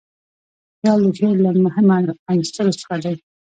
[0.79, 3.15] خیال د شعر له مهمو عنصرو څخه دئ.